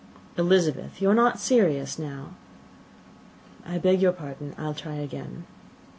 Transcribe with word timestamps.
"Elizabeth, 0.35 0.99
you 0.99 1.11
are 1.11 1.13
not 1.13 1.39
serious 1.39 1.99
now." 1.99 2.29
"I 3.63 3.77
beg 3.77 4.01
your 4.01 4.13
pardon. 4.13 4.55
I 4.57 4.63
will 4.63 4.73
try 4.73 4.95
again. 4.95 5.45